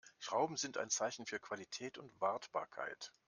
Schrauben 0.17 0.57
sind 0.57 0.79
ein 0.79 0.89
Zeichen 0.89 1.27
für 1.27 1.39
Qualität 1.39 1.99
und 1.99 2.19
Wartbarkeit. 2.19 3.13